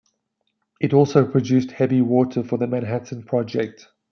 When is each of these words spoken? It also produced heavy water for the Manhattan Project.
It 0.79 0.95
also 0.95 1.29
produced 1.29 1.69
heavy 1.73 2.01
water 2.01 2.41
for 2.43 2.57
the 2.57 2.65
Manhattan 2.65 3.21
Project. 3.21 3.87